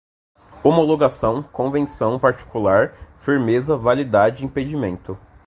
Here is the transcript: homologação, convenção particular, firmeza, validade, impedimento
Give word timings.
homologação, 0.63 1.43
convenção 1.43 2.17
particular, 2.19 2.95
firmeza, 3.19 3.77
validade, 3.77 4.43
impedimento 4.43 5.15